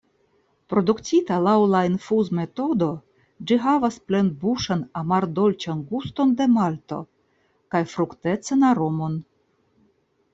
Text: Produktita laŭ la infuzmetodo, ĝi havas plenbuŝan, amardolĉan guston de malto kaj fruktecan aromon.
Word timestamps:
Produktita 0.73 1.35
laŭ 1.47 1.51
la 1.73 1.81
infuzmetodo, 1.89 2.87
ĝi 3.51 3.57
havas 3.65 3.99
plenbuŝan, 4.11 4.81
amardolĉan 5.01 5.83
guston 5.91 6.33
de 6.41 6.47
malto 6.55 6.99
kaj 7.77 7.83
fruktecan 7.93 8.67
aromon. 8.71 9.21